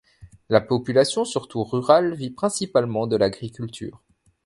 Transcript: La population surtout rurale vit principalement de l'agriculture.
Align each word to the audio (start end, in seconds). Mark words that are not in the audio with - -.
La 0.49 0.61
population 0.61 1.25
surtout 1.25 1.63
rurale 1.63 2.15
vit 2.15 2.31
principalement 2.31 3.05
de 3.05 3.15
l'agriculture. 3.17 4.01